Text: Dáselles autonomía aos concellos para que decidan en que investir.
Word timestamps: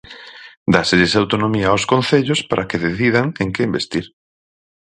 Dáselles 0.73 1.13
autonomía 1.21 1.67
aos 1.69 1.83
concellos 1.91 2.39
para 2.49 2.67
que 2.69 2.81
decidan 2.85 3.27
en 3.43 3.49
que 3.53 3.65
investir. 3.69 4.05